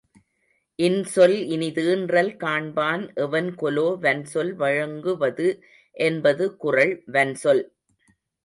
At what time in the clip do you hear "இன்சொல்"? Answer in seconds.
0.79-1.35